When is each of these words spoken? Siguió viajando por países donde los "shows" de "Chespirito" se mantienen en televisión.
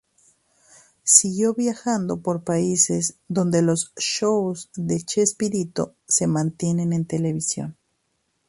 Siguió 1.03 1.53
viajando 1.53 2.21
por 2.23 2.43
países 2.43 3.17
donde 3.27 3.61
los 3.61 3.93
"shows" 3.97 4.71
de 4.75 4.99
"Chespirito" 5.01 5.93
se 6.07 6.25
mantienen 6.25 6.91
en 6.91 7.05
televisión. 7.05 7.77